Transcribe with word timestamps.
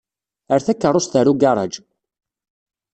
Err 0.53 0.61
takeṛṛust 0.63 1.15
ɣer 1.17 1.27
ugaṛaj. 1.31 1.73